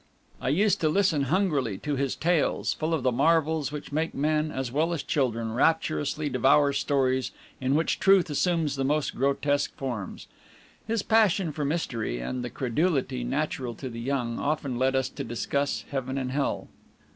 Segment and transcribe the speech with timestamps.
[0.41, 4.49] I used to listen hungrily to his tales, full of the marvels which make men,
[4.51, 10.25] as well as children, rapturously devour stories in which truth assumes the most grotesque forms.
[10.87, 15.23] His passion for mystery, and the credulity natural to the young, often led us to
[15.23, 16.67] discuss Heaven and Hell.